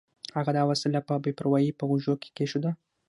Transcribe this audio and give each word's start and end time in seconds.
هغه 0.37 0.51
دا 0.57 0.63
وسیله 0.71 0.99
په 1.07 1.13
بې 1.23 1.31
پروایۍ 1.39 1.71
په 1.75 1.83
غوږو 1.89 2.13
کې 2.21 2.29
کېښوده 2.37 2.71